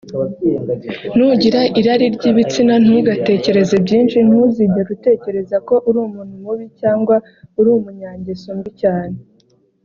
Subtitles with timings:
[1.17, 7.15] nugira irari ry’ibitsina ntugatekereze byinshi ntuzigere utekereza ko uri umuntu mubi cyangwa
[7.59, 9.15] uri umunyangeso mbi cyane